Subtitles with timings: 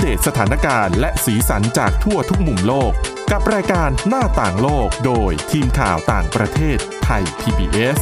[0.00, 2.92] เดตสถานการณ์และสีสันจากทั่วทุกมุมโลก
[3.32, 7.98] กับรายการหน้าต่างโลกโดยทีมข่าวต่างประเทศไทย PBS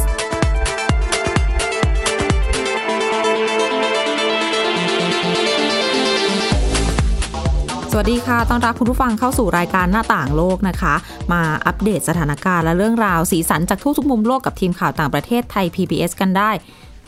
[7.91, 10.93] สวัสดีค่ะ ต้อนรับคุณผู้ฟังเข้าสู่รายการหน้าต่างโลกนะคะ
[11.33, 16.51] มาอัปเดตสถานการณ์และเรื่องราวสีสันจากทุกทุกมุมโลกกับทีมข่าวต่างประเทศไทย PBS กันได้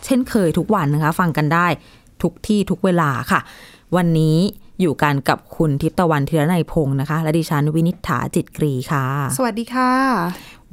[0.05, 1.67] เช่นเคยทุกวันนะคะ ฟังกันได้
[2.23, 3.39] ทุกที่ทุกเวลาค่ะ
[3.95, 4.37] วันนี้
[4.81, 9.05] อยู่กันกับคุณทิพย์ตะวันธีรนัยพงศ์นะคะ และดิฉันวินิษฐาจิตกรีค่ะ
[9.37, 9.91] สวัสดีค่ะ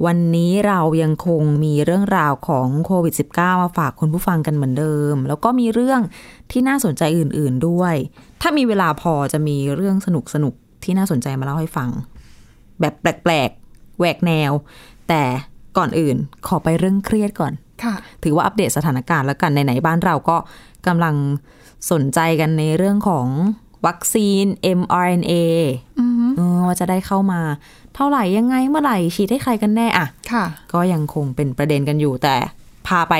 [0.05, 6.01] วันนี้เรายังคงมีเรื่องราวของโควิด -19 มาฝากคุณผู้ฟังกันเหมือนเดิม แล้วก็มีเรื่อง
[6.51, 7.95] ที่น่าสนใจอื่น ๆด้วย
[8.41, 11.89] ถ้ามีเวลาพอจะมีเรื่องสนุกสนุกๆที่น่าสนใจมาเล่าให้ฟัง
[12.79, 14.51] แบบแปลกๆแหวกแนว
[15.09, 15.23] แต่
[15.77, 16.17] ก่อนอื่น
[16.47, 17.53] ขอไปเรื่องเครียดก่อน
[17.83, 20.37] ค่ะถือว่าอัปเดตสถานการณ์แล้วกันไหนๆบ้านเราก็
[20.87, 21.15] กำลัง
[21.91, 23.27] สนใจกันในเรื่องของ
[23.85, 24.45] วัคซีน
[24.79, 25.33] mRNA
[26.37, 27.41] เออว่าจะได้เข้ามา
[27.95, 32.35] เท่าไหร่ยังไงเมื่อไหร่ฉีดให้ใครกันแน่อะค่ะ ก็ยังคงเป็นประเด็นกันอยู่แต่
[32.87, 33.15] พาไป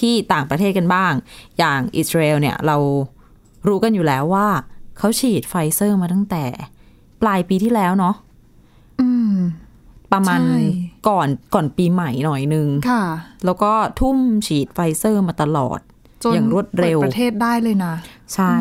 [0.00, 1.12] ที่ต่างประเทศกันบ้าง
[1.58, 2.76] อย่างอิสราเอลเนี่ยเรา
[3.68, 4.48] รู้กันอยู่แล้วว่า
[4.98, 6.44] เขาฉีดไฟเซอร์มาตั้งแต่
[7.22, 8.14] ปลายปีที่แล้วเนาะ
[9.00, 9.34] อืม
[10.12, 10.60] ประมาณใช่
[11.08, 13.04] ก่อนก่อนปีใหม่หน่อยนึงค่ะ
[13.44, 15.88] แล้วก็ทุ่มฉีดไฟเซอร์มาตลอดจน
[16.32, 17.94] อย่างรวดเร็วปิประเทศได้เลยนะ
[18.34, 18.54] ใช่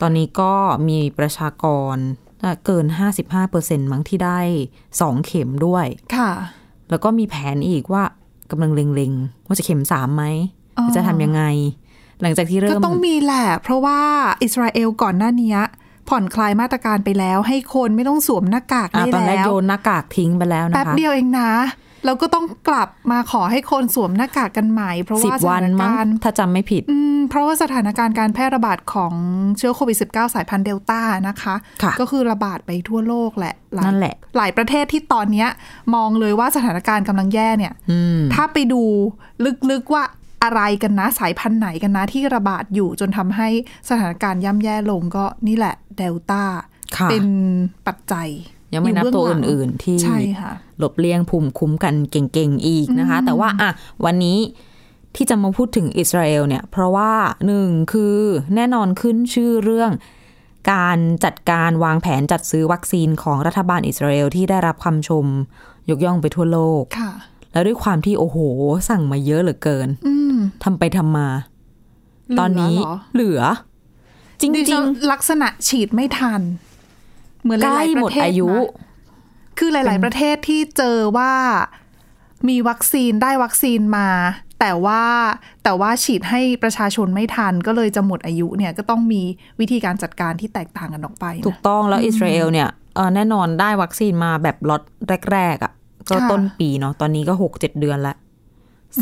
[0.00, 0.52] ตอนนี้ก็
[0.88, 1.96] มีประชากร
[2.66, 2.86] เกิน
[3.38, 4.38] 55%มั้งที่ได้
[5.00, 5.86] สองเข็มด้วย
[6.16, 6.30] ค่ะ
[6.90, 8.04] แล้วก็มีแผนอีกว่า
[8.50, 10.24] กำลังเล็งๆ ว่าจะเข็มสามไหม
[10.78, 11.42] อ๋อจะทำยังไง
[12.22, 14.00] หลังจากที่ก็เริ่มต้องมีแหละ เพราะว่า
[14.42, 15.56] อิสราเอลก่อนหน้านี้
[16.08, 21.50] ผ่อนคลายมาตรการไปแล้ว ให้คนไม่ต้องสวมหน้ากากอะได้ตอนแรกแล้วโยนหน้ากากทิ้งไปแล้วนะแป๊บคะเดียวเองนะ
[22.04, 29.12] แล้วก็ต้องกลับมาขอให้คนสวมหน้ากากกันใหม่ เพราะสิบว่าสวัถานนมั้งการณ์ถ้าจำไม่ผิดอืมเพราะว่าสถานการณ์การแพร่ระบาดของ
[29.58, 35.48] เชื้อโควิด -19 สายพันธุ์เดลต้านะคะค่ะก็คือระบาดไปทั่วโลกแหละายนั่นแหละ หลายประเทศที่ตอนเนี้ย
[35.94, 38.82] มองเลยว่าสถานการณ์กำลังแย่เนี่ยอืมถ้าไปดู
[39.70, 40.04] ลึกๆว่า
[40.42, 43.48] อะไรกันนะสายพันธุ์ไหนกันนะที่ระบาดอยู่จนทำให้
[43.88, 46.42] สถานการณ์ย่ำแย่ลงก็นี่แหละเดลต้า
[46.96, 47.26] ค่ะเป็น
[47.86, 48.28] ปัจจัย
[48.74, 53.70] ยังไม่นับอตัวเบื้งหลังอื่น ๆ ที่ใช่ค่ะหลบเลี่ยงภูมิคุ้มกันเก่ง ๆ อีกนะคะ แต่ว่าอะ
[54.04, 54.38] วันนี้
[55.16, 57.12] ที่จะมาพูดถึงอิสราเอลเนี่ย เพราะว่า
[57.46, 58.16] หนึ่งคือ
[58.54, 59.92] แน่นอนขึ้นชื่อเรื่อง
[60.72, 65.26] การจัดการวางแผนจัดซื้อวัคซีนของรัฐบาลอิสราเอลที่ได้รับคำชม
[65.90, 67.12] ยกย่องไปทั่วโลก ค่ะ
[67.52, 68.38] แล้วด้วยความที่โอ้โห
[68.88, 71.28] สั่งมาเยอะเหลือเกินอืมทำไปทำมา
[72.38, 72.76] ตอนนี้
[73.14, 73.52] เหลืเหรอ
[74.40, 76.40] เหลือจดิริฉังนลักษณะฉีดไม่ทัน
[77.44, 78.64] เหมือนๆหใกล้ลายๆปหมดระเทศอายุนะ
[79.58, 81.32] คือหลาย ๆ ประเทศที่เจอว่า
[82.48, 84.08] มีวัคซีนได้วัคซีนมา
[84.60, 85.02] แต่ว่า
[85.64, 89.22] แต่ว่าฉีดให้ประชาชนไม่ทันก็เลยจะหมดอายุเนี่ยก็ต้องมี
[89.60, 94.82] วิธีการจัดการที่แตกต่างกันออกไปนะถูกต้องแล้วอิสราเอลเนี่ยเอ่อแน่นอนได้วัคซีนมาแบบล็อต
[95.32, 95.72] แรก ๆอะ
[96.10, 98.16] ก็ค่ะต้นปีเนาะตอนนี้ก็หกเจ็ดเดือนแล้ว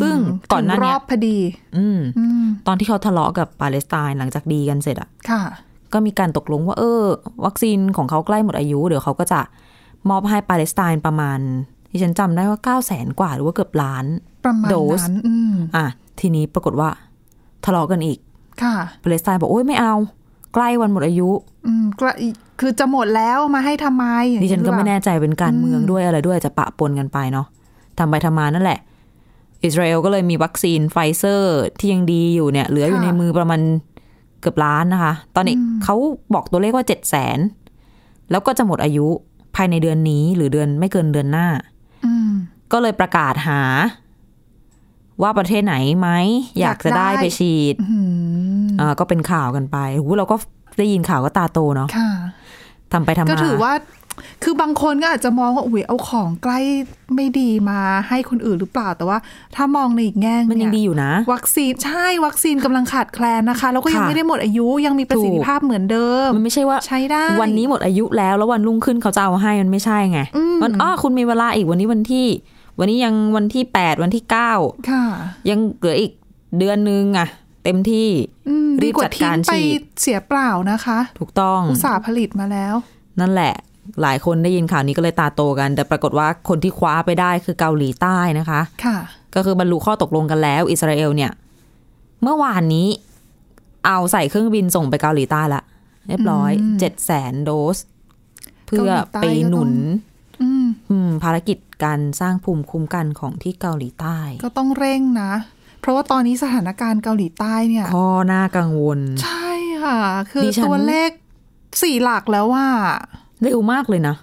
[0.01, 0.17] ซึ่ง
[0.53, 1.39] ก่อนหน้าถึงรเนี้อยบพอดี
[1.77, 5.43] อืมอืมตอนที่เขาทะเลาะกับปาเลสไตน์หลังจากดีกันเสร็จอะค่ะ
[5.93, 7.03] ก็มีการตกลงว่า เออ
[7.45, 9.41] วัคซีนของเขาใกล้หมดอายุ เดี๋ยวเขาก็จะ
[10.11, 11.39] มอบให้ปาเลสไตน์ประมาณ
[11.91, 14.05] ที่ฉันจำได้ว่าเก้าแสนกว่าหรือว่าเกือบล้าน
[14.45, 15.87] ประมาณโดสนั้นอืมอะ
[16.21, 16.89] ทีนี้ปรากฏว่า
[17.65, 18.19] ทะเลาะกันอีก
[18.63, 19.95] ค่ะปาเลสไตน์บอกโอ๊ยไม่เอา
[20.55, 21.29] ใกล้วันหมดอายุ
[21.67, 22.09] อืมก็
[22.61, 27.47] คือจะหมดแล้วมาให้ทำไมอย่างดิฉันก็ไม่หรือเปล่าแน่ใจเป็นการเมืองด้วยอะไรด้วยจะปะปนกันไปเนาะ
[27.99, 28.79] ทำไปทำมานั่นแหละ
[29.65, 33.61] อิสราเอลก็เลยมีวัคซีนไฟเซอร์ที่ยังดีอยู่เนี่ย เหลืออยู่ในมือประมาณ
[34.43, 35.97] เกือบล้านนะคะ ตอนนี้เขา
[36.35, 37.39] บอกตัวเลขว่าเจ็ดแสน
[38.31, 39.07] แล้วก็จะหมดอายุ
[39.57, 41.47] ภายในเดือนนี้หรือเดือนไม่เกินเดือนหน้า
[42.05, 42.31] อืม
[42.73, 43.63] ก็เลยประกาศหา
[45.23, 46.09] ว่าประเทศไหนไหม
[46.61, 47.99] อยากจะได้อยากได้ไปฉีดอื
[48.65, 50.37] มอ่าก็เป็นข่าวกันไปหูเราก็
[50.79, 52.11] ได้ยินข่าวก็ตาโตเนาะค่ะ
[52.93, 53.73] ทำไปทำมาก็ถือว่า
[54.43, 56.59] คือบางคนก็อาจจะมองว่าอุ้ยเอาของใกล้
[57.15, 59.19] ไม่ดีมาให้คนอื่นหรือเปล่า แต่ว่า
[59.57, 72.27] ถ้ามองในอีกแง่มันยังเดีอยู่นะ วัคซีนใช่วัคซีนกำลังขาดแคลนนะคะ แล้วก็ยังค่ะไม่ได้หมดอายุยังมีประสิทธิภาพเหมือนเดิม มันไม่ใช่ว่าใช้ได้ วันนี้หมดอายุแล้วแล้ววันรุ่งขึ้นเขาจะเอาให้มันไม่ใช่ไงอืมมันอ้อคุณมีเวลาอีกวันนี้วันที่
[72.79, 74.53] วันนี้ยังวันที่แปดวันที่เก้า
[74.91, 75.05] ค่ะ
[75.51, 76.13] ยังเหลืออีก
[76.59, 77.29] เดือนนึงอะ
[77.65, 78.09] เต็มที่
[78.49, 82.75] อืมรีดีบกว่าจัดทิ้กางรไปฉีดเสียเปล่านะคะ ถูกต้องอุตสาห์ผลิตมาแล้ว
[83.21, 83.55] นั่นแหละ
[84.03, 88.99] หลายคนได้ยินข่าวนี้ก็เลยตาโตกัน แต่ปรากฏว่าคนที่คว้าไปได้คือเกาหลีใต้นะคะ ค่ะ
[89.35, 91.33] ก็คือบรรลุข้อตกลงกันแล้ว อิสราเอลเนี่ย
[92.23, 92.89] เมื่อวานนี้
[93.87, 95.63] เอาใส่เครื่องบินส่งไปเกาหลีใต้ละ
[96.09, 97.79] เรียบร้อยอืมเจ็ดแสนโดส
[98.67, 99.73] เพื่อเกาหลีใต้ไปหนุน
[100.43, 105.33] อืมอืมภารกิจการสร้างภูมิคุ้มกันของที่เกาหลีใต้ ก็ต้องเร่งนะ
[105.81, 109.51] เพราะว่าตอนนี้สถานการณ์เกาหลีใต้เนี่ยข้อน่ากังวล ใช่
[109.85, 109.99] ค่ะ
[110.31, 111.11] คือดิฉันตัวเลข
[111.83, 112.67] สี่หลักแล้วว่า
[113.43, 114.17] เร็วมากเลยนะ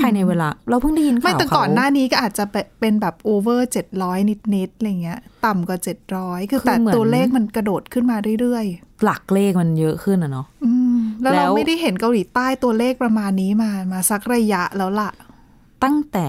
[0.00, 2.44] ภายในเวลา เราเพิ่งได้ยินข่าวไม่แต่ก่อนเขาหน้านี้ก็อาจจะ
[2.80, 4.18] เป็นแบบโอเวอร์เจ็ดร้อย
[4.54, 8.66] นิดๆอะไรเงี้ย ต่ำกว่าเจ็ดร้อยคือแต่ตัวเลขมันกระโดดขึ้นมาเรื่อย
[9.04, 15.10] หลักเลขมันเยอะขึ้นอะเนาะๆอืมแล้วแล้เราวไม่ได้เห็นเกาหลีใต้ตัวเลขประมาณนี้มามาสักระยะแล้วล่ะ
[15.84, 16.28] ตั้งแต่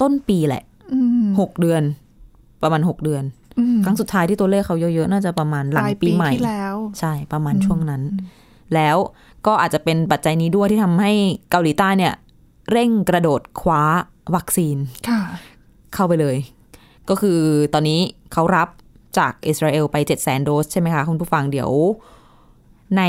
[0.00, 0.62] ต้นปีแหละ
[0.92, 1.82] อืมหกเดือน
[2.62, 3.22] ประมาณหกเดือน
[3.58, 8.02] อืมครั้งสุดท้ายที่ตัวเลขเขาเยอะๆ น่าจะประมาณหลังปลายปีใหม่ที่แล้วใช่ประมาณช่วงนั้น
[8.74, 8.96] แล้ว
[9.46, 11.12] ก็อาจจะเป็นปัจจัยนี้ด้วยที่ทำให้
[11.50, 12.14] เกาหลีใต้เนี่ย
[12.70, 13.82] เร่งกระโดดคว้า
[14.34, 14.76] วัคซีน
[15.08, 15.20] ค่ะ
[15.94, 16.36] เข้าไปเลย
[17.08, 17.40] ก็คือ
[17.74, 18.00] ตอนนี้
[18.32, 18.68] เขารับ
[19.18, 21.70] จากอิสราเอลไป7 0 0 0 0 0โดสใช่ไหมคะ คุณผู้ฟังเดี๋ยว
[22.96, 23.02] ใน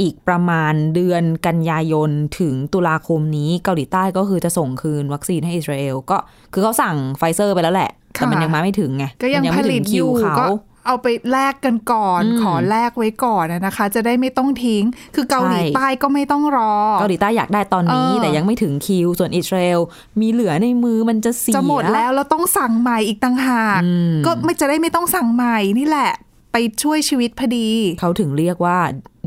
[0.00, 2.10] อีกประมาณเดือนกันยายน
[2.40, 6.18] ถึงตุลาคมนี้เกาหลีใต้ก็คือจะส่งคืนวัคซีนให้อิสราเอลก็
[6.52, 10.44] คือเขาสั่งไฟเซอร์ไปแล้วแหละ แต่มันค่ะยังมาไม่ถึงไงก็ยังมันผไม่ลิถึตงอคิวยู่เขาก็
[10.88, 19.80] เอาไปแลกกันก่อนอืมขอแลกไว้ก่อนนะนะคะ จะได้ไม่ต้องทิ้ง คือเกาหลีใช่ใต้ก็ไม่ต้องรอ เกาหลีใต้อยากได้ตอนนี้เออแต่ยังไม่ถึงคิว ส่วนอิสราเอล
[20.20, 26.10] มีเหลือในมือมันจะเสียจะหมดแล้วแล้วต้องสั่งใหม่อีกต่างหากอืมก็ไม่จะได้ไม่ต้องสั่งใหม่นี่แหละ
[26.52, 27.68] ไปช่วยชีวิตพอดี
[28.00, 28.78] เขาถึงเรียกว่า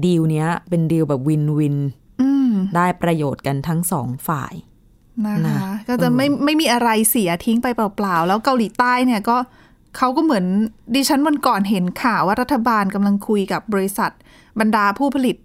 [0.06, 1.78] ดีลเนี้ย เป็นดีลแบบวินวิน
[2.22, 4.54] อืมได้ประโยชน์กันทั้งสองฝ่าย
[5.25, 9.38] นะคะนะก็จะไม่ไม่มีอะไรเสียทิ้งไปเปล่าๆ แล้วเกาหลีใต้เนี่ยก็
[9.98, 10.46] เขาก็เหมือน
[10.96, 14.12] ดิฉันวันก่อนเห็นข่าวว่ารัฐบาลกำลังคุยกับบริษัท
[14.60, 15.36] บรรดาผู้ผลิต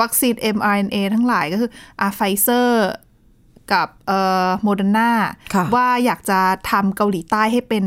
[0.00, 1.70] วัคซีน mRNA ทั้งหลายก็คือ
[2.00, 2.88] อาไฟเซอร์
[3.72, 5.10] กับเอ่อโมเดอร์นา
[5.54, 6.40] ค่ะว่าอยากจะ
[6.70, 7.84] ทำเกาหลีใต้ให้เป็น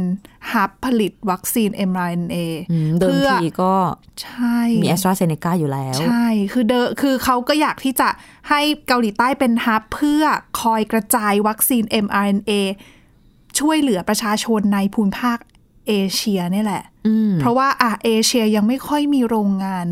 [0.52, 2.36] hub ผลิตวัคซีน mRNA
[2.72, 3.76] อืมเดิมพื่อทีก็
[4.22, 8.10] ใช่มีแอสตราเซเนกาอยู่แล้ว ใช่ คือเดอคือเขาก็อยากที่จะ
[8.50, 10.24] ให้เกาหลีใต้เป็น hub เพื่อ
[10.62, 12.52] คอยกระจายวัคซีน mRNA
[13.60, 15.40] ช่วยเหลือประชาชนในภูมิภาค
[15.90, 19.88] เอเชียเนี่ยแหละอืมเพราะว่าอะเอเชียยังไม่ค่อยมีโรงงาน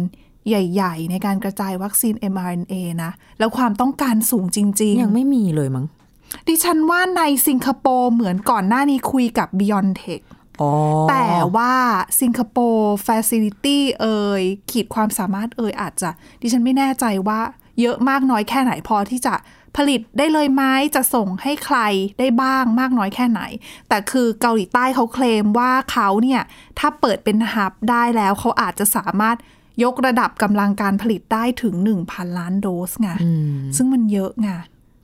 [0.49, 2.73] ใหญ่ ๆ ในการกระจายวัคซีน mRNA
[3.03, 10.23] นะ แล้วความต้องการสูงจริงยังไม่มีเลยมั้งๆดิฉันว่าในสิงคโปร์เหมือนก่อนหน้านี้คุยกับ BioNTech
[10.61, 10.71] อ๋อ
[11.09, 11.73] แต่ว่า
[12.21, 16.09] สิงคโปร์ Facility เอ่ยขีดความสามารถเอ่ยอาจจะ
[16.41, 17.39] ดิฉันไม่แน่ใจว่า
[17.81, 19.35] เยอะมากน้อยแค่ไหนพอที่จะ
[19.77, 20.63] ผลิตได้เลยไหม
[20.95, 21.77] จะส่งให้ใคร
[22.19, 23.41] ได้บ้างมากน้อยแค่ไหน
[23.89, 26.41] แต่คือเกาหลีใต้เขาเคลมว่าเขาเนี่ย
[26.79, 29.37] ถ้าเปิดเป็นฮับได้แล้วเขาอาจจะสามารถ
[29.83, 31.75] ยกระดับกำลังการผลิตได้ถึง
[32.07, 34.49] 1,000 ล้านโดสไงอืมซึ่งมันเยอะไง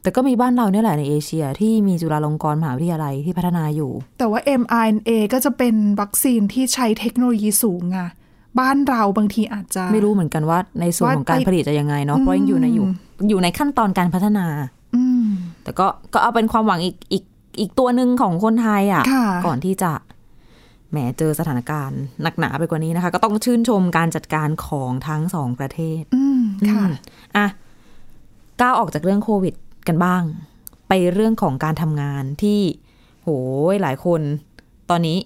[0.04, 8.00] แต่ก็มีบ้านเราเนี่ยแหละในเอเชียที่มีจุฬาลงกรณ์มหาวิทยาลัยที่พัฒนาอยู่ แต่ว่า mRNA ก็จะเป็นวัคซีนที่ใช้เทคโนโลยีสูงไง
[8.60, 12.86] บ้านเราบางทีอาจจะ ไม่รู้เหมือนกันว่า ในส่วนของการว่าไปผลิตจะยังไงเนาะเพราะยังอยู่ในอยู่
[13.30, 14.46] อยู่ในขั้นตอนการพัฒนา
[14.96, 15.26] อืม
[15.64, 17.24] แต่ก็ก็เอาเป็นความหวังอีกอีก
[17.60, 19.92] อีกตัวหนึ่งของคนไทยอะ่ะค่ะ ก่อนที่จะ
[20.92, 26.42] แหมเจอสถานการณ์หนักหนาไปกว่านี้นะคะ ก็ต้องชื่นชมการจัดการของทั้งสองประเทศอืม
[26.72, 26.94] ค่ะอืม
[27.36, 27.48] อะ
[28.62, 29.54] ก้าวออกจากเรื่องโควิด
[29.88, 30.22] กันบ้าง
[30.88, 32.60] ไปเรื่องของการทำงานที่
[33.24, 33.30] โห
[33.74, 34.22] ยหลายคน
[34.90, 35.18] ตอนนี้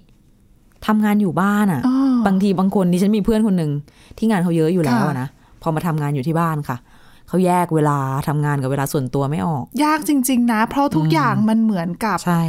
[0.88, 3.72] ทำงานอยู่บ้านอะ่ะอ๋อ บางทีบางคนดิฉันมีเพื่อนคนหนึ่ง
[4.18, 5.30] ที่งานเขาเยอะอยู่แล้วอะค่ะนะ
[5.62, 6.78] พอมาทำงานอยู่ที่บ้านค่ะ
[7.28, 7.98] เขาแยกเวลา
[8.28, 12.44] ทำงานกับเวลาส่วนตัวไม่ออก ยากจริง ๆ นะ เพราะทุกอย่างมันเหมือนกับใช่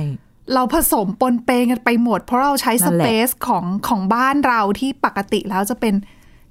[0.55, 5.95] เราผสมปนเปกันไปหมด เพราะเราใช้นั่สนแหละเปซของของบ้านเราที่ปกติแล้วจะเป็น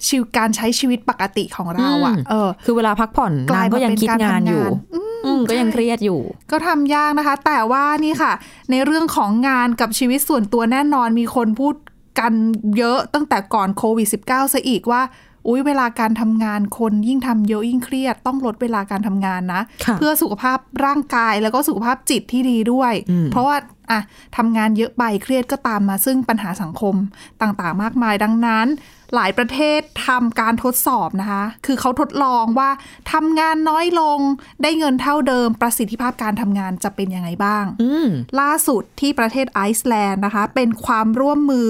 [0.07, 6.19] ชีวการใช้ชีวิตปกติของเราอะ่ะ เออ คือเวลาพักผ่อนกลายนางก็ยังคิดงานอยู่มาเป็นการทำงานอืมก็ยังเครียดอยู่
[6.51, 8.33] ก็ทำยากนะคะ แต่ว่านี่ค่ะ
[8.71, 11.75] ในเรื่องของงานกับชีวิตส่วนตัวแน่นอนมีคนพูด
[12.19, 12.33] กัน
[12.77, 15.01] เยอะตั้งแต่ก่อนโควิด -19 ซะอีกว่า
[15.47, 23.55] อุ้ยเวลาการทำงานคนยิ่งทำเยอะยิ่งเครียด ต้องลดเวลาการทำงานนะค่ะเพื่อสุขภาพร่างกายแล้วก็สุขภาพจิตที่ดีด้วยอืมเพราะว่า
[23.91, 23.99] อะ
[24.37, 26.95] ทำงานเยอะไปเครียดก็ตามมาซึ่งปัญหาสังคม
[27.41, 28.67] ต่างๆ มากมายดังนั้น
[29.15, 32.69] หลายประเทศทำการทดสอบนะคะ คือเขาทดลองว่า
[33.13, 34.19] ทำงานน้อยลง
[34.63, 38.07] ได้เงินเท่าเดิมประสิทธิภาพการทำงานจะเป็นยังไงบ้างอืม
[38.39, 41.67] ล่าสุดที่ประเทศไอซ์แลนด์นะคะ เป็นความร่วมมือ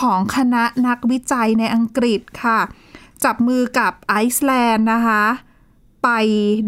[0.00, 2.60] ของคณะนักวิจัยในอังกฤษค่ะ
[3.24, 5.24] จับมือกับไอซ์แลนด์นะคะ
[6.04, 6.08] ไป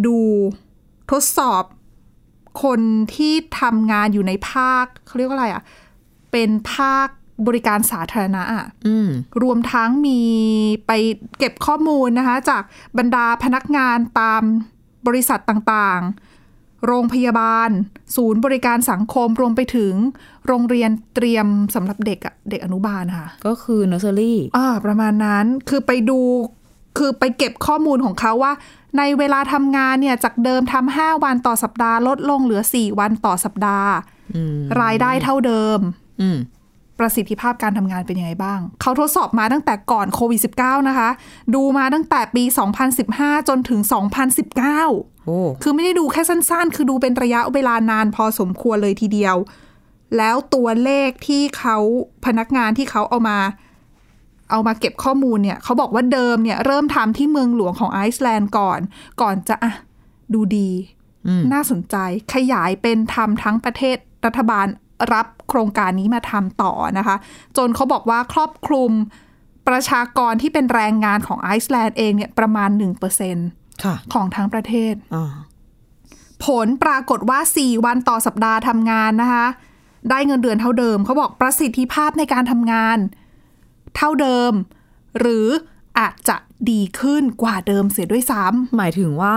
[0.06, 0.18] ดู
[1.11, 1.62] ทดสอบ
[2.62, 2.80] คน
[3.14, 5.62] ที่ทำงานอยู่ในภาคเขาเรียกว่าอะไรอะ่ะ
[6.32, 7.09] เป็นภาค
[7.47, 9.09] บริการสาธารณะอะอืม
[9.42, 10.21] รวมทั้งมี
[10.87, 10.92] ไป
[11.38, 12.62] เก็บข้อมูลนะคะ จาก
[12.99, 14.42] บรรดาพนักงานตาม
[15.06, 17.71] บริษัทต่างๆ โรงพยาบาล
[18.16, 19.94] ศูนย์บริการสังคมรวมไปถึง
[20.47, 26.21] โรงเรียนเตรียมสำหรับเด็กอะเด็กอนุบาลค่ะ ก็คือเนอร์เซอรี่อ่าประมาณนั้นคือไปดู
[26.99, 28.52] คือไปเก็บข้อมูลของเขาว่า
[28.99, 33.91] ในเวลาทำงานเนี่ยจากเดิมทำห้าวันต่อสัปดาห์ลดลงเหลือ4วันต่อสัปดาห์
[34.37, 35.79] อืมรายได้เท่าเดิม
[36.21, 36.39] อืม
[36.99, 41.11] ประสิทธิภาพการทำงานเป็นยังไงบ้าง เขาทดสอบมาตั้งแต่ก่อนโควิด -19 นะคะ
[41.55, 42.45] ดูมาตั้งแต่ปี
[42.97, 43.81] 2015 จนถึง
[44.53, 49.37] 2019โอ้คือไม่ได้ดูแค่สั้นๆ คือดูเป็นระยะเวลานานพอสมควรเลยทีเดียว
[50.17, 51.77] แล้วตัวเลขที่เขา
[52.25, 53.39] พนักงานที่เขาเอามา
[54.52, 58.80] เอามาเก็บข้อมูลเนี่ยเขาบอกว่าเดิมเนี่ยเริ่มทำที่เมืองหลวงของไอซ์แลนด์ก่อน
[59.21, 59.73] ก่อนจะอะ
[60.35, 60.71] ดูดี
[61.52, 61.97] น่าสนใจ
[62.35, 64.66] ขยายเป็นทำทั้งประเทศรัฐบาล
[65.12, 67.16] รับโครงการนี้มาทำต่อนะคะ
[67.56, 68.92] จนเขาบอกว่าครอบคลุม
[69.68, 72.71] ประชากรที่เป็นแรงงานของไอซ์แลนด์เองเนี่ยประมาณ
[73.26, 75.32] 1%ค่ะของทั้งประเทศอ่า
[76.44, 79.47] ผลปรากฏว่า 4 วันต่อสัปดาห์ทำงานนะคะ
[80.11, 82.99] ได้เงินเดือนเท่าเดิม เขาบอกประสิทธิภาพในการทำงาน
[83.97, 84.53] เท่าเดิม
[85.21, 85.49] หรือ
[85.99, 86.37] อาจจะ
[86.71, 88.43] ดีขึ้นกว่าเดิมเสียด้วยซ้
[88.77, 89.37] หมายถึงว่า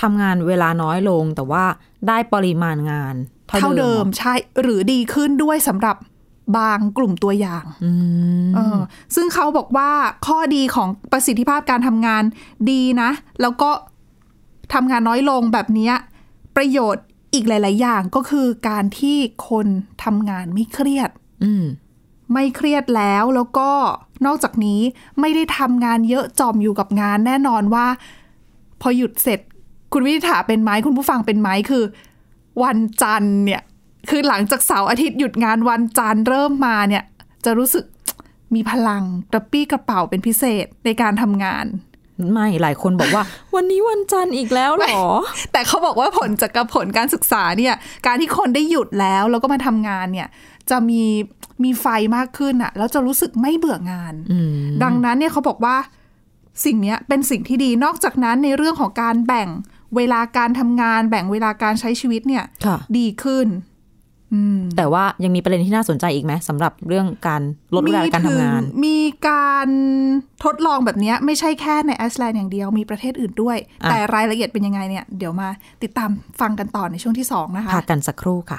[0.00, 1.64] ทำงานเวลาน้อยลงแต่ว่า
[2.08, 5.96] ได้ปริมาณงานำเท่าเท่าเดิเดิมมใช่หรือดีขึ้นด้วยสำหรับ
[6.58, 7.92] บางกลุ่มตัวอย่างอื
[8.46, 8.78] มเออ
[9.14, 9.90] ซึ่งเขาบอกว่า
[10.26, 12.22] ข้อดีของประสิทธิภาพการทำงาน
[12.70, 13.70] ดีนะ แล้วก็
[14.74, 15.94] ทำงานน้อยลงแบบเนี้ย
[16.56, 19.16] ประโยชน์อีกหลาย ๆ อย่างก็คือการที่
[19.48, 19.66] คน
[20.04, 21.10] ทำงานไม่เครียด
[21.44, 21.64] อืม
[22.32, 23.70] ไม่เครียดแล้วแล้วก็
[24.26, 24.80] นอกจากนี้
[25.20, 27.86] ไม่ได้ทำงานเยอะจอมอยู่กับงานแน่นอนว่า
[28.80, 29.40] พอหยุดเสร็จ
[29.92, 31.84] คุณวิถาเป็นไหมคุณผู้ฟังเป็นไหมคือ
[32.62, 33.62] วันจันทร์เนี่ย
[34.10, 37.04] คือหลังจากเสาร์อาทิตย์หยุดงานวันจันทร์เริ่มมาเนี่ย
[37.44, 37.84] จะรู้สึก
[38.54, 39.02] มีพลัง
[39.32, 41.66] กระปี้กระเป๋าเป็นพิเศษในการทำงาน
[42.32, 44.98] ไม่หลายคนบอกว่า วันนี้วันจันทร์อีกแล้วเหรอ
[45.52, 47.74] แต่เขาบอกว่าผลจากผลการศึกษาเนี่ย
[48.06, 50.28] การที่คนได้หยุดแล้วแล้วก็มาทำงานเนี่ย
[50.70, 51.02] จะมี
[51.64, 54.50] มีไฟมากขึ้นอะแล้วจะรู้สึกไม่เบื่องานอืม
[54.82, 55.76] ดังนั้นเนี่ยเขาบอกว่า
[56.64, 59.48] สิ่งเนี้ยเป็นสิ่งที่ดีนอกจากนั้นในเรื่องของการแบ่ง
[59.96, 63.48] เวลาการทำงาน แบ่งเวลาการใช้ชีวิตเนี่ยค่ะดีขึ้น
[64.34, 67.42] อืมแต่ว่ายังมีประเด็นที่น่าสนใจอีกไหมสำหรับเรื่องการ
[67.74, 69.68] ลดเวลาการทำงาน มีถึมีการ
[70.44, 75.48] ทดลองแบบเนี้ยไม่ใช่แค่ในไอซ์แลนด์อย่างเดียวมีประเทศอื่นด้วยอะแต่รายละเอียดเป็นยังไงเนี่ย เดี๋ยวมา
[75.82, 78.58] ติดตามฟังกันต่อในช่วงที่ 2 นะคะพักกันสักครู่ค่ะ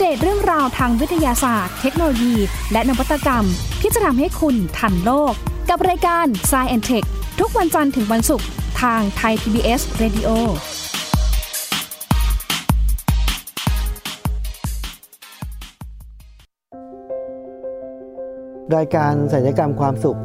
[0.00, 2.34] เดตเรื่องราวทางวิทยาศาสตร์ เทคโนโลยี
[2.72, 3.44] และนวัตกรรม
[3.80, 5.32] ที่จะทำให้คุณทันโลก
[5.68, 7.06] กับรายการ s c i e n t e c h
[7.40, 8.46] ทุกวันจันทร์ถึงวันศุกร์
[8.82, 10.28] ทางไทย PBS Radio
[18.76, 20.18] รายการสัญญกรรมความสุข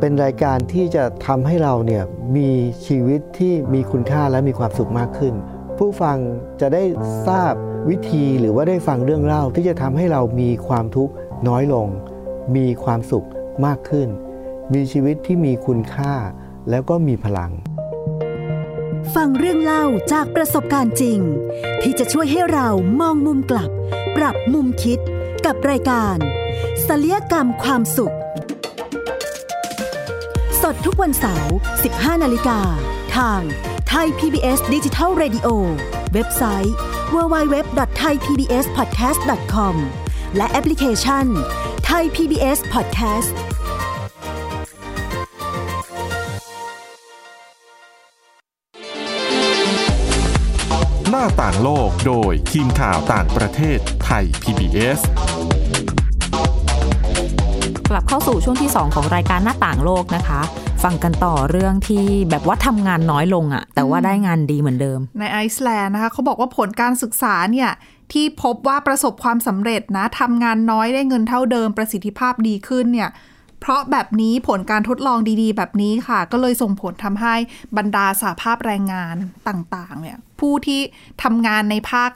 [0.00, 2.04] เป็นรายการที่จะทำให้เราเนี่ย
[2.36, 2.50] มี
[2.86, 5.34] ชีวิตที่มีคุณค่าและมีความสุขมากขึ้น
[5.78, 6.18] ผู้ฟัง
[6.60, 6.84] จะได้
[7.26, 7.54] ทราบ
[7.90, 11.12] วิธีหรือว่าได้ฟังเรื่องเล่าที่จะทำให้เรามีความทุกข์
[11.48, 11.88] น้อยลง
[12.56, 13.26] มีความสุข
[13.66, 14.08] มากขึ้น
[14.72, 16.14] มีชีวิตที่มีคุณค่า
[16.70, 17.52] แล้วก็มีพลัง
[19.14, 21.18] ฟังเรื่องเล่าจากประสบการณ์จริง
[21.82, 22.68] ที่จะช่วยให้เรา
[23.00, 23.70] มองมุมกลับ
[24.16, 24.98] ปรับมุมคิด
[25.46, 26.16] กับรายการ
[26.86, 28.14] ศัลยกรรมความสุข
[30.62, 31.54] สดทุกวันเสาร์
[31.88, 32.58] 15 นาฬิกา
[33.16, 33.42] ทาง
[33.98, 35.48] ทย PBS Digital Radio
[36.14, 36.74] เว็บไซต์
[37.14, 39.74] www.thaipbspodcast.com
[40.36, 41.26] และแอปพลิเคชัน
[41.90, 43.32] Thai PBS Podcast
[51.10, 55.00] หน้าต่างโลกโดยทีมข่าวต่างประเทศไทย PBS
[57.90, 60.42] กลับเข้าสู่ช่วงที่ 2 ของรายการหน้าต่างโลกนะคะ
[60.90, 67.70] ฟังกันต่อเรื่องที่แบบว่าทำงานน้อยลงอะแต่ว่าได้งานดีเหมือนเดิม ในไอซ์แลนด์นะคะเขาบอกว่าผลการศึกษาเนี่ย
[68.12, 73.10] ที่พบว่าประสบความสำเร็จนะทำงานน้อยได้เงินเท่าเดิมประสิทธิภาพดีขึ้นเนี่ย
[73.60, 77.34] เพราะแบบนี้ผลการทดลองดีๆ แบบนี้ค่ะ ก็เลยส่งผลทำให้
[77.76, 79.16] บรรดาสาภาพแรงงาน
[79.48, 80.80] ต่างๆเนี่ยผู้ที่
[81.22, 82.10] ทำงานในภาค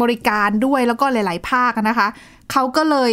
[0.00, 2.08] บริการด้วยแล้วก็หลาย ๆ ภาคนะคะ
[2.52, 3.12] เขาก็เลย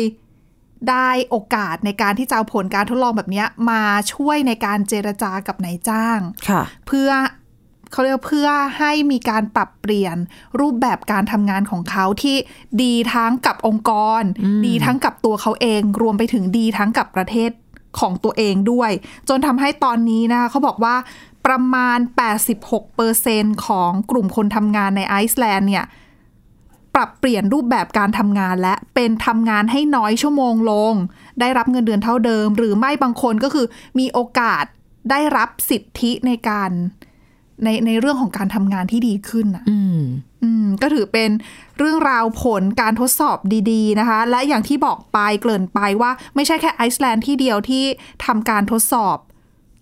[0.89, 7.09] ได้โอกาสในการที่จะเอาผลการทดลองแบบเนี้ยมาช่วยในการเจรจากับนายจ้างค่ะเพื่อ
[7.91, 10.17] เขาเรียกว่าเพื่อให้มีการปรับเปลี่ยน
[10.59, 12.37] รูปแบบการทำงานของเขาที่
[12.81, 14.23] ดีทั้งกับองค์กร
[14.65, 17.51] ดีทั้งกับตัวเขาเอง รวมไปถึงดีทั้งกับประเทศ
[17.99, 18.91] ของตัวเองด้วย
[19.29, 20.95] จนทำให้ตอนนี้นะคะเขาบอกว่า
[21.45, 21.99] ประมาณ
[22.81, 25.85] 86%ของกลุ่มคนทำงานในไอซ์แลนด์เนี่ย
[26.95, 30.93] ปรับเปลี่ยนรูปแบบการทำงานและเป็นทำงานให้น้อยชั่วโมงลง
[31.39, 33.65] ได้รับเงินเดือนเท่าเดิม หรือไม่บางคนก็คือ
[33.99, 34.63] มีโอกาส
[35.09, 36.71] ได้รับสิทธิในการ
[37.63, 39.99] ในในเรื่องของการทำงานที่ดีขึ้นอะอืม
[40.43, 41.29] อืมก็ถือเป็น
[41.77, 43.37] เรื่องราวผลการทดสอบ
[43.71, 47.83] ดีๆนะคะ และอย่างที่บอกไปเกริ่นไปว่าไม่ใช่แค่ไอซ์แลนด์ที่เดียวที่
[48.25, 49.17] ทำการทดสอบ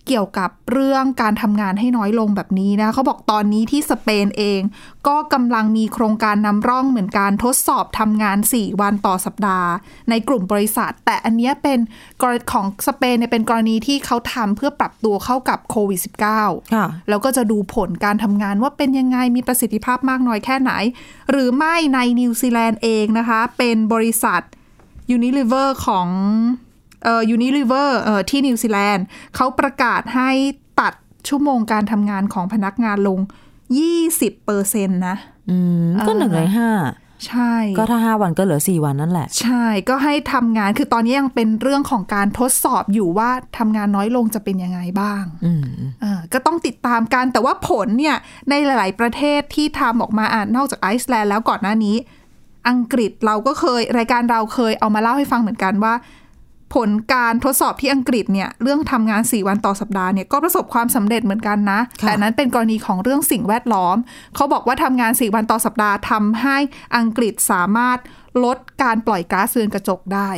[0.08, 4.60] เกี่ยวกับเรื่องการทำงานให้น้อยลงแบบนี้นะเขาบอกตอนนี้ที่สเปนเอง
[5.08, 9.70] ก็กำลังมีโครงการนำร่องเหมือนการทดสอบทำงาน 4 วันต่อสัปดาห์
[10.10, 11.78] ในกลุ่มบริษัท แต่อันเนี้ยเป็น
[12.20, 16.00] กรณีของสเปนเนี่ยเป็นกรณีที่เขาทำเพื่อปรับตัวเข้ากับโควิด
[16.36, 20.72] -19 ค่ะแล้วก็จะดูผลการทำงานว่าเป็นยังไงมีประสิทธิภาพมากน้อยแค่ไหน
[21.30, 24.42] หรือไม่ในนิวซีแลนด์เองนะคะ เป็นบริษัท
[25.16, 26.08] Unilever ของ
[27.04, 29.04] เอ่อ Unilever เอ่อที่นิวซีแลนด์
[29.36, 30.30] เขาประกาศให้
[30.80, 30.92] ตัด
[31.28, 33.18] ชั่วโมงการทำงานของพนักงานลง
[33.82, 35.16] 20เปอร์เซ็นต์นะ
[35.50, 36.70] อืมก็เออหนึ่งในห้า
[37.28, 45.64] ใช่ ก็ถ้าห้าวันก็เหลือสี่วันนั่นแหละ ใช่ก็ให้ทำงานคือตอนนี้ยังเป็นเรื่องของการทดสอบอยู่ว่าทำงานน้อยลงจะเป็นยังไงบ้างอืม
[46.04, 48.16] อ่าก็ต้องติดตามกันแต่ว่าผลเนี่ย
[48.50, 51.96] ในหลาย ๆ ประเทศที่ทำออกมาอ่านอกจากไอซ์แลนด์แล้วก่อนหน้านี้
[52.68, 55.94] อังกฤษเราก็เคยรายการเราเคยเอามาเล่าให้ฟังเหมือนกันว่า
[56.74, 63.96] ผลการทดสอบที่อังกฤษเนี่ยเรื่องทำงาน 4 วันต่อสัปดาห์เนี่ยก็ประสบความสำเร็จเหมือนกันนะค่ะแต่นั้นเป็นกรณีของเรื่องสิ่งแวดล้อม
[64.34, 66.56] เขาบอกว่าทำงาน 4 วันต่อสัปดาห์ทำให้
[66.96, 67.98] อังกฤษสามารถ
[68.44, 70.30] ลดการปล่อยก๊าซเรือนกระจกได้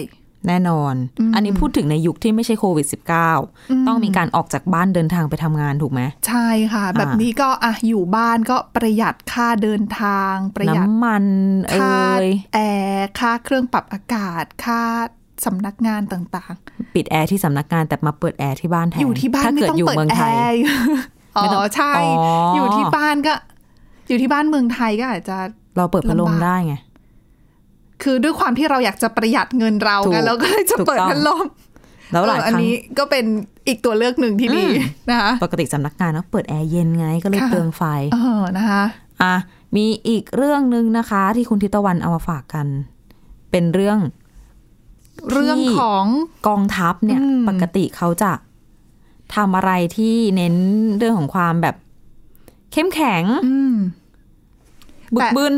[0.48, 0.94] แน่นอน
[1.34, 2.86] อันนี้พูดถึงในยุคที่ไม่ใช่โควิด
[3.36, 11.24] -19 ต้องมีการออกจากบ้านเดินทางไปทำงานถูกไหม ใช่ค่ะ แบบนี้ก็อะอยู่บ้านก็ประหยัดค่าเดินทาง ประหยัดน้ำมัน
[11.68, 12.22] เอ่ค่าย
[12.54, 12.58] แอ
[12.92, 14.82] ร์ค่าเครื่องปรับอากาศ ค่า
[15.46, 16.54] สำนักงานต่าง
[16.94, 20.62] ปิดแอร์ที่สำนักงานแต่มาเปิดแอร์ที่บ้านแทๆนอยู่ที่บ้านถ้าไม่เกิดต้องอยู่เปิดเมืองแอไทยร์
[21.36, 23.34] อ๋ไม่ต้องอใช่อ๋อออยู่ที่บ้านก็
[24.08, 25.36] อยู่ที่บ้านเมืองไทยก็อาจจะ
[25.76, 26.74] เราเปิดพัดลมลำบากได้ไง
[28.02, 31.46] คือด้วยความที่เราอยากจะประหยัดเงินเราถูไงกเราก็เลยจะถูกเปิดต้องพัดลม
[32.12, 33.24] แล้วหลายเออคอันรั้งนี้ก็เป็น
[33.68, 34.64] อีกตัวเลือกหนึ่งที่ดี
[35.10, 37.82] นะคะปกติสำนักงานเขาเปิดแอร์เย็นไงก็เลยค่ะเปลืองไฟ
[38.12, 38.82] เออนะคะ
[39.22, 39.34] อะ
[39.76, 42.66] มีอีกเรื่องหนึ่งนะคะ ที่คุณทิตวันเอามาฝากกัน
[43.50, 43.98] เป็นเรื่อง
[45.30, 46.04] เรื่องของ
[46.48, 48.32] กองทัพเนี่ยอืมปกติเขาจะ
[49.34, 50.54] ทำอะไรที่เน้น
[50.98, 51.76] เรื่องของความแบบ
[52.72, 53.74] เข้มแข็งอืม
[55.14, 55.54] บึแต่กบึน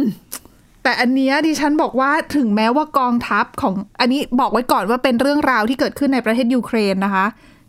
[0.82, 7.26] แต่อันเนี้ยดิฉันบอกว่าถึงแม้ว่ากองทัพของอันนี้บอกไว้ก่อนว่าเป็นเรื่องราวที่เกิดขึ้นในประเทศยูเครนนะคะ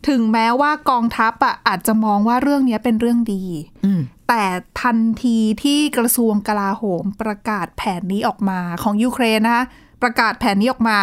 [0.10, 3.43] ถึงแม้ว่ากองทัพอะอาจจะมองว่าเรื่องเนี้ยเป็นเรื่องดี
[3.86, 4.43] อืมแต่
[4.82, 9.63] ทันทีที่กระทรวงกลาโหมประกาศแผนนี้ออกมาของยูเครนนะคะ
[10.02, 10.97] ประกาศแผนนี้ออกมา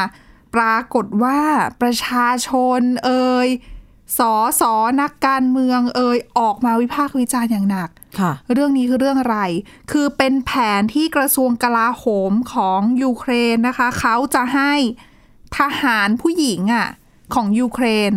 [0.55, 1.40] ปรากฏว่า
[1.83, 3.49] ประชาชนเอ่ย
[4.19, 7.90] สอสอนักการเมืองเอ่ยออกมาวิพากษ์วิจารณ์อย่างหนัก
[8.21, 9.38] ค่ะเรื่องนี้คือเรื่องอะไร
[9.93, 14.73] คือเป็นแผนที่กระทรวงกลาโหมของยูเครนนะคะ เขาจะให้
[15.59, 16.88] ทหารผู้หญิงอะ
[17.35, 18.12] ของยูเครน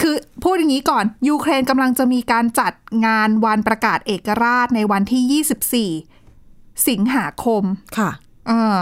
[0.00, 2.72] คือพูดอย่างนี้ก่อน ยูเครนกำลังจะมีการจัด
[3.06, 7.62] งานวันประกาศเอกราชในวันที่ 24 สิงหาคม
[7.98, 8.10] ค่ะ
[8.48, 8.78] เออ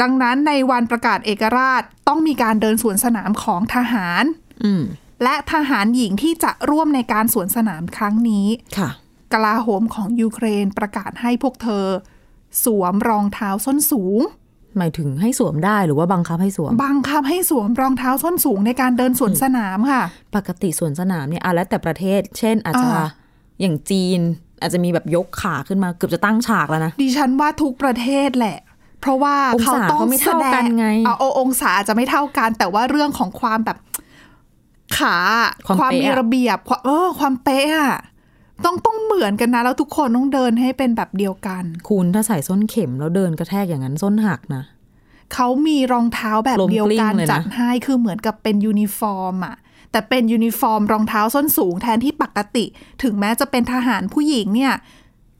[0.00, 4.24] ดังนั้นในวันประกาศเอกราชต้องมีการเดินสวนสนามของทหาร
[4.64, 4.82] อืม
[5.22, 8.46] และทหารหญิงที่จะร่วมในการสวนสนามครั้งนี้
[8.78, 8.90] ค่ะ
[9.32, 11.86] กลาโหมของยูเครนประกาศให้พวกเธอ
[12.64, 14.20] สวมรองเท้าส้นสูง
[14.78, 20.02] หมายถึงให้สวมได้หรือว่าบังคับให้สวม บังคับให้สวมรองเท้าส้นสูงในการเดินสวนสนามค่ะ
[20.36, 23.06] ปกติสวนสนามเนี่ยอะแล้วแต่ประเทศ เช่น อาจจะอ่า
[23.60, 24.20] อย่างจีน
[24.60, 28.58] อาจจะมีแบบยกขาขึ้นมาเกือบจะตั้งฉากแล้วนะดิฉันว่าทุกประเทศแหละ
[29.04, 33.78] เพราะว่าองเขาศาต้องเขาไม่เท่ากันไงเอาเอาองศาอาจจะไม่เท่ากัน แต่ว่าเรื่องของความแบบ
[34.98, 35.16] ขา
[35.66, 37.94] ความความเป๊ะมีอะระเบียบความเออความเป๊ะอะ
[38.64, 44.62] ต้องต้องเหมือนกันนะ แล้วทุกคนต้องเดินให้เป็นแบบเดียวกัน คุณถ้าใส่ส้นเข็มแล้วเดินกระแทกอย่างนั้นส้นหักนะ
[45.34, 49.56] เขามีรองเท้าแบบลมเดียวกันกลิ้งเลยนะจัดให้คือเหมือนกับเป็นยูนิฟอร์มอะ
[49.92, 52.64] แต่เป็นยูนิฟอร์มรองเท้าส้นสูงแทนที่ปกติ
[53.02, 54.74] ถึงแม้จะเป็นทหารผู้หญิงเนี่ย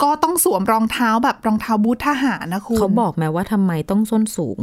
[0.02, 4.58] ก็ต้องสวมรองเท้าแบบรองเท้าบูททหารนะคุณเขาบอกไหมว่าทำไมต้องส้นสูง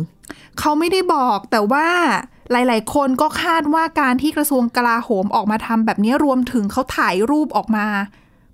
[0.59, 1.87] เขาไม่ได้บอกแต่ว่า
[2.51, 7.85] หลาย ๆ คนก็คาดว่าการที่กระทรวงกลาโหมออกมาทำแบบนี้รวมถึงเขาถ่ายรูปออกมา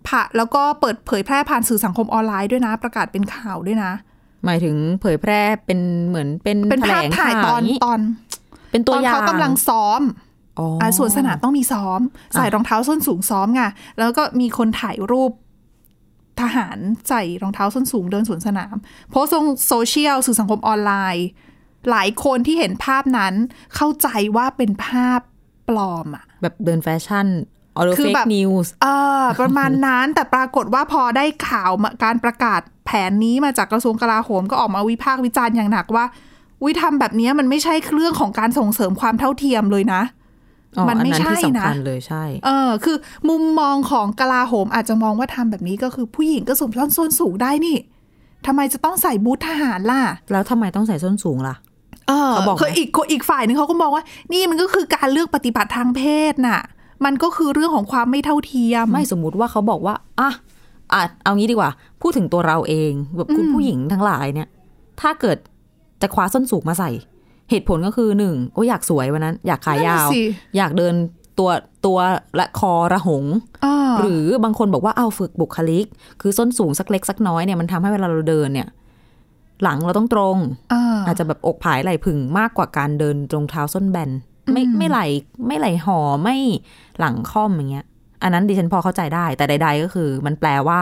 [0.07, 3.91] ผ่าแล้วก็เปิดเผยแพร่ผ่านสื่อสังคมออนไลน์ด้วยนะ ประกาศเป็นข่าวด้วยนะ
[4.45, 7.99] หมายถึงเผยแพร่เป็นเหมือนเป็นเป็นแถลภาพงถ่ายตอนข่วย่งงี้ตอน
[8.71, 10.01] เป็นตัวตอนอย่างเขากำลังซ้อม
[10.59, 11.99] อ๋อออ่าส่วนสนามต้องมีซ้อม
[12.33, 13.61] ใส่รองเท้าส้นสูงซ้อมไง
[13.99, 15.31] แล้วก็มีคนถ่ายรูป
[16.41, 16.77] ทหาร
[17.09, 18.75] ใส่รองเท้าส้นสูงเดินสวนสนาม
[19.09, 21.27] โพสต์ลงโซเชียลสื่อสังคมออนไลน์
[21.89, 23.33] หลายคนที่เห็นภาพนั้น
[23.75, 25.19] เข้าใจว่าเป็นภาพ
[25.69, 27.27] ปลอมอะแบบเดินแฟชั่น
[27.77, 28.87] อหรือคือแบบ fake newsเอ
[29.21, 36.05] อประมาณนั้น แต่ปรากฏว่าพอได้ข่าวมาการประกาศแผนนี้มาจากกระทรวงกลาโหมก็ออกมาวิพากษ์วิจารณ์อย่างหนักว่า
[36.65, 40.01] วิทำแบบนี้มันไม่ใช่เรื่องของการส่งเสริมความเท่าเทียมเลยนะ
[40.89, 42.97] มันไม่ใช่ที่สำคัญนะเลยใช่ เออ คือ
[43.29, 47.77] มุมมองของกลาโหมอาจจะมองว่าทำแบบนี้ก็คือผู้หญิงก็สวมส้นส้นสูงได้นี่
[48.45, 51.55] ทำไมจะต้องใส่บูททหารล่ะ แล้วทำไมต้องใส่ส้นสูงล่ะ
[52.07, 56.61] เออเขาบอกไหมคืออีกอีกฝ่ายหนึ่งเขาก็มองว่า นี่มันก็คือการเลือกปฏิบัติทางเพศน่ะ
[57.05, 60.31] มันก็คือเรื่องของความไม่เท่าเทียม ไม่สมมุติว่าเขาบอกว่าอะ
[60.93, 64.47] อะเอางี้ดีกว่า พูดถึงตัวเราเองแบบคุณผู้หญิงทั้งหลายเนี่ย
[65.01, 65.37] ถ้าเกิด
[66.01, 66.89] จะคว้าส้นสูงมาใส่
[67.49, 70.21] เหตุผลก็คือหนึ่งโอ้อยากสวยวันนั้น อยากขายาวนั่นน่ะสิ
[70.57, 70.93] อยากเดิน
[71.39, 71.49] ตัว
[71.85, 71.97] ตัว
[72.35, 73.25] และคอระหง
[73.65, 75.85] อ่าหรือบางคนบอกว่าเอาฝึกบุคลิก
[76.21, 78.67] คือส้นสูงสักเล็กสักน้อยเนี่ยมันทำให้เวลาเราเดินเนี่ย
[79.63, 80.37] หลังเราต้องตรง
[80.73, 84.09] อ่าอาจจะแบบอกผายไหล่ผึ่งมากกว่าการเดินตรงเท้าส้นแบน
[84.53, 84.99] ไม่ไม่ไหล
[85.47, 86.37] ไม่ไหลห่อไม่
[86.99, 87.85] หลังค่อมอย่างเงี้ย
[88.23, 90.79] อันนั้นดิฉันพอเข้าใจได้ แต่ใด ๆ ก็คือ มันแปลว่า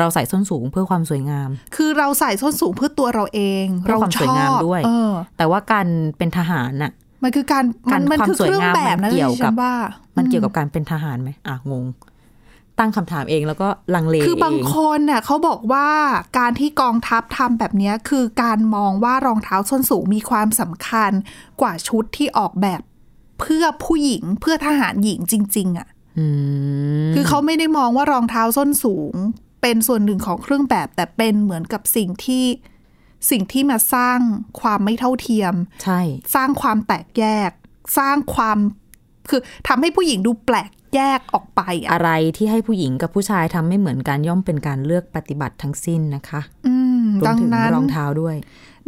[0.00, 5.86] เราใส่ส้นสูงเพื่อความสวยงาม คือเราใส่ส้นสูงเพื่อตัวเราเองเพื่อเราความชสวยอบงามด้วยเออแต่ว่าการ
[6.18, 9.74] เป็นทหารน่ะมันคือการมันการมันความคือสวยเครื่องงามแบบมันนะเกี่ยวกับดิฉันว่า
[10.16, 11.84] มันเกี่ยวกับการเป็นทหารไหมอะงง
[12.78, 15.88] ตั้งคำถามเองแล้วก็ลังเลคือบางเองคนเนี่ยเขาบอกว่า
[16.38, 21.12] การที่กองทัพทำแบบเนี้ยคือการมองว่ารองเท้าส้นสูงมีความสำคัญ
[21.60, 22.80] กว่าชุดที่ออกแบบ
[23.40, 26.26] เพื่อผู้หญิงเพื่อทหารหญิงจริง ๆอะอื
[27.06, 29.14] มคือเขาไม่ได้มองว่ารองเท้าส้นสูง
[29.60, 32.44] เป็นส่วนหนึ่งของเครื่องแบบ แต่เป็นเหมือนกับสิ่งที่
[33.30, 34.18] สิ่งที่มาสร้าง
[34.60, 36.00] ความไม่เท่าเทียม ใช่
[36.34, 37.50] สร้างความแตกแยก
[37.98, 38.58] สร้างความ
[39.28, 48.36] คือทำให้ผู้หญิงดูแปลกแยกออกไปอะอะไรที่ให้ผู้หญิงกับผู้ชายทำไม่เหมือนกันย่อมเป็นการเลือกปฏิบัติทั้งสิ้นนะคะอืมรวดัมงถึงนั้นรองเท้าด้วย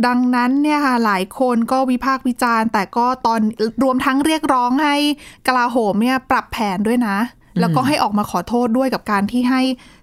[0.06, 3.40] ดังนั้นเนี่ยค่ะหลายคนก็วิพากษ์วิจารณ์ แต่ก็ตอน
[3.82, 4.96] รวมทั้งเรียกร้องให้
[5.48, 7.16] กลาโหมเนี่ยปรับแผนด้วยนะ
[7.60, 9.60] แล้วก็ให้ออกมาขอโทษด้วยกับการที่ให้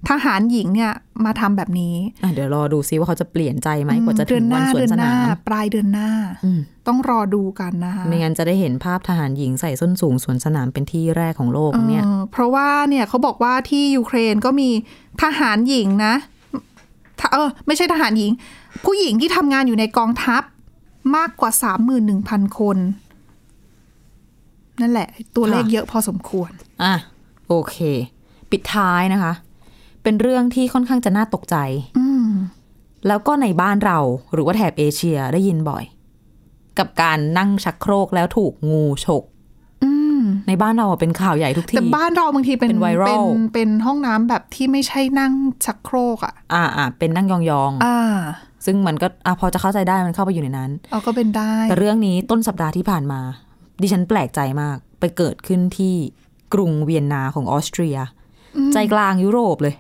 [0.10, 0.92] ทหารหญิงเนี่ย
[1.26, 6.10] มาทำแบบนี้อะเดี๋ยวรอดูซิว่าเขาจะเปลี่ยนใจไหมกว่าจะเดืถึอนงหวันน้าสวนเดือนสหนาน้ามปลายเดือนหน้า
[6.44, 14.70] อืมต้องรอดูกันนะคะไม่งั้นจะได้เห็นภาพทหารหญิงใส่ส้นสูงสวนสนามเป็นที่แรกของโลกเนี่ยเออเพราะว่าเนี่ยเขาบอกว่าที่ยูเครนก็มี
[15.22, 16.14] ทหารหญิงนะ
[17.20, 18.32] ถ้าเออไม่ใช่ทหารหญิง
[18.86, 20.44] ผู้หญิงที่ทำงานอยู่ในกองทัพ
[21.16, 22.78] มากกว่าสามหมื่นหนึ่งพันคน
[24.82, 26.52] นั่นแหละ ตัวเลขค่ะเยอะพอสมควร
[26.84, 26.96] อะ
[27.50, 27.78] โอเค
[28.52, 29.34] ปิดท้ายนะคะ
[30.04, 31.56] เป็นเรื่องที่ค่อนข้างจะน่าตกใจ
[31.98, 32.30] อืม
[33.08, 34.00] แล้วก็ในบ้านเรา
[34.34, 35.84] หรือว่าแถบเอเชียได้ยินบ่อย
[36.80, 39.24] กับการนั่งชักโครกแล้วถูกงูฉก
[39.84, 45.34] อืมในบ้านเราอะเป็นข่าวใหญ่ทุกทีแต่บ้านเราบางทีเป็นเป็นไวรัลเป็นเป็นห้องน้ำแบบที่ไม่ใช่นั่ง
[45.66, 48.00] ชักโครกอะ อ่าอ่าเป็นนั่งยองๆอ่า
[48.66, 53.22] ซึ่งมันก็อะพอจะเข้าใจได้มันเข้าไปอยู่ในนั้นเอาก็เป็นได้ แต่เรื่องนี้ต้นสัปดาห์ที่ผ่านมา
[53.82, 55.96] ดิฉันแปลกใจมากไปเกิดขึ้นที่
[56.54, 57.98] กรุงเวียนนาของออสเตรีย
[58.74, 59.76] ใจกลางยุโรปเลย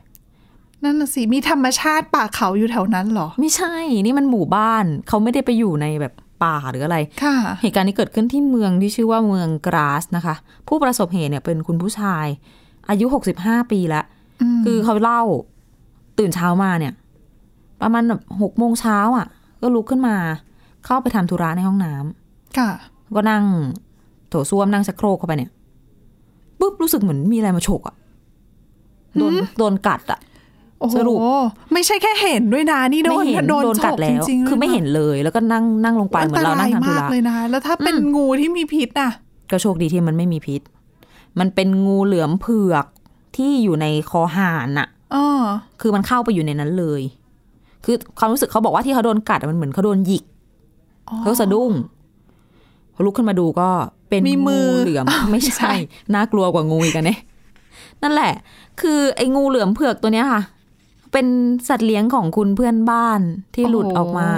[0.83, 10.35] นั่นน่ะสิมีธรรมชาติป่าเขาอยู่แถวนั้นเหรอ ไม่ใช่ นี่มันหมู่บ้าน เขาไม่ได้ไปอยู่ในแบบป่าหรืออะไรค่ะเหตุการณ์นี้เกิดขึ้นที่เมืองที่ชื่อว่าเมืองกราสนะคะ
[10.67, 12.25] ผู้ประสบเหตุเนี่ยเป็นคุณผู้ชาย
[12.89, 13.05] อายุ
[13.39, 14.05] 65ปีแล้ว
[14.65, 15.21] คือเขาเล่า
[16.19, 16.93] ตื่นเช้ามาเนี่ย
[17.81, 19.27] ประมาณแบบหกโมงเช้าอะ
[19.61, 20.15] ก็ลุกขึ้นมา
[20.85, 22.69] เข้าไปทำธุระในห้องน้ำค่ะ
[23.15, 23.43] ก็นั่ง
[24.29, 25.51] โถส้วมนั่งชักโครกเข้าไปเนี่ย
[26.59, 27.95] ปุ๊บรู้สึกเหมือนมีอะไรมาฉกอะ
[29.17, 30.19] โดนโดนกัดอะ
[30.79, 31.17] โอ้โหสรุป
[31.73, 39.11] ไม่ใช่แค่เห็นด้วยนะนี่โดนไม่เห็นโดนโดนฉกัดกแล้จวริงๆคือไม่เห็นเลย แล้วก็นั่งนั่งลงไปเหมือนเรานั่งทำธุอันตระยมากเลยนะแล้วถ้าเป็นอืมงูที่มีพิษน่ะ
[39.51, 40.61] ก็โชคดีที่มันไม่มีพิษ
[41.39, 42.85] มันเป็นงูเหลือมเผือก
[43.35, 45.41] ที่อยู่ในคอห่านน่ะเออ
[45.81, 47.01] คือมันเข้าไปอยู่ในนั้นเลย
[47.85, 50.23] คือความรู้สึกเขาบอกว่าที่เขาโดนกัดอะมันเหมือนเขาโดนหยิก
[51.21, 51.71] เขาสะดุ้ง
[52.93, 53.69] พอลุกขึ้นมาดูก็
[54.09, 55.73] เป็นมีมืองูเหลือมไม่ไม่ใช่ใช่
[56.13, 57.19] น่ากลัวกว่างูอีกอะเนี่ย
[58.01, 58.33] นั่นแหละ
[58.81, 60.41] คือไอ้งูเหลือมเผือกตัวเนี้ยค่ะ
[61.11, 61.27] เป็น
[61.67, 63.19] สัตว์เลี้ยงของคุณเพื่อนบ้าน
[63.55, 64.29] ที่หลุดออกมา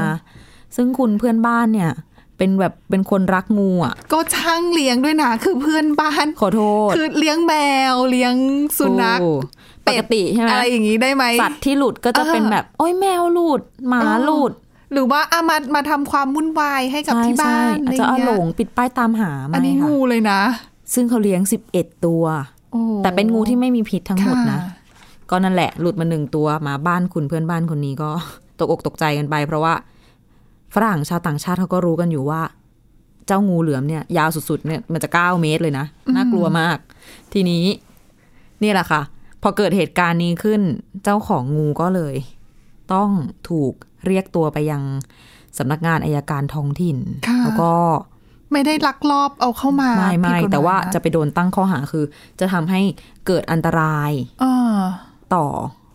[0.76, 1.92] ซึ่งคุณเพื่อนบ้านเนี่ย
[2.38, 7.54] เป็นแบบเป็นคนรักงูอะ ก็ช่างเลี้ยงด้วยนะคือเพื่อนบ้านขอโทษ คือเลี้ยงแม
[7.92, 8.34] วเลี้ยง
[8.78, 9.32] สุนัขโอ้
[9.88, 14.54] ปกติใช่ไหมอะไรอย่างนี้ได้ไหมสัตว์ที่หลุดก็จะเออเป็นแบบ โอ้ยแมวหลุดหมาเออหลุด
[14.94, 20.40] หรือว่าอามามาทำความวุ่นวายให้กับที่บ้านใช่อาจจะเอาไรหลเงี้ยงปิดป้ายตามหาอันไม่นี้ค่ะงูเลยนะ
[20.94, 22.24] ซึ่งเขาเลี้ยงสิบเอ็ดตัว
[22.72, 24.70] โอ้แต่เป็นงูที่ไม่มีพิษทั้งหมดนะค่
[25.30, 28.10] ก็นั่นแหละ หลุดมาหนึ่งตัวมาบ้านคุณเพื่อนบ้านคนนี้ก็
[28.60, 29.74] ตกอกตกใจกันไป เพราะว่า
[30.74, 32.42] ฝรั่งชาวต่างชาติเขาก็รู้กันอยู่ว่า
[33.28, 36.78] เจ้างูเหลือมเนี่ย ยาวสุดๆเนี่ยมันจะเก้าเมตรเลยนะน่ากลัวมาก
[37.34, 37.66] ทีนี้
[38.64, 39.02] นี่แหละค่ะ
[39.42, 40.62] พอเกิดเหตุการณ์นี้ขึ้น
[41.04, 42.16] เจ้าของงูก็เลย
[42.94, 43.10] ต้อง
[43.50, 43.74] ถูก
[44.08, 44.82] เรียกตัวไปยัง
[45.58, 47.74] สำนักงานอายการท้องถิ่นค่ะแล้วก็
[48.52, 52.06] ไม่ได้ลักลอบเอาเข้ามา ไม่ไม่ผิดกฎหยแต่ว่านะจะไปโดนตั้งข้อหาคือ
[52.40, 52.82] จะทำให้
[53.28, 54.12] เกิดอันตราย
[54.42, 54.78] เออ
[55.34, 55.46] ต่อ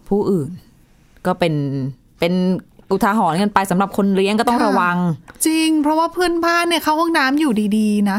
[0.09, 0.51] ผู้อื่น
[1.27, 1.55] ก็เป็น
[2.21, 2.33] เป็น
[2.91, 4.97] อุทาหรณ์กันไปสำหรับคนเลี้ยงก็ต้องค่ะระวัง
[5.47, 8.19] จริง เพราะว่าเพื่อนบ้านเนี่ยเข้าห้องน้ำอยู่ดีๆ นะ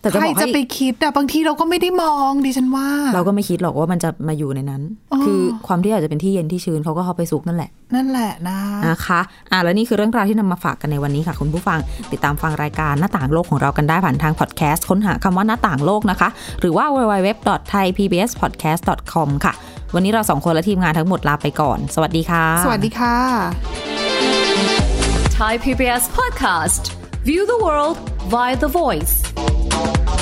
[0.00, 4.82] แต่จะใครบอกจะให้ไปคิดอะบางทีเราก็ไม่ได้มองดิฉันว่า เราก็ไม่คิดหรอกว่ามันจะมาอยู่ในนั้น
[5.12, 11.78] อ๋อคือความที่อาจจะเป็นที่เย็นที่ชื้นเขาก็เข้าไปซุกนั่นแหละ นั่นแหละนะนะคะอะแล้วนี่คือเรื่องราวที่นำมาฝากกันในวันนี้ค่ะ คุณผู้ฟัง
[12.12, 16.28] ติดตามฟังรายการหน้าต่างโลกของเรากันได้ผ่านทางพอดแคสต์ค้นหาคำว่าหน้าต่างโลกนะคะ
[16.60, 19.52] หรือว่า www.thaipbspodcast.com ค่ะ
[19.94, 23.16] วันนี้เราสองคนและทีมงานทั้งหมดลาไปก่อน สวัสดีค่ะ สวัสดีค่ะ
[25.38, 26.82] Thai PBS podcast.
[27.28, 27.96] View the world
[28.32, 29.14] via the voice.
[29.80, 30.19] Thank you.